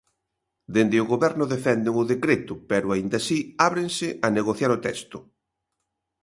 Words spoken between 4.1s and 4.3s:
a